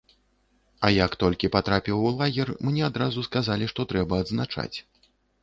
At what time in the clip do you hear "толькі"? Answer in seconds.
1.23-1.51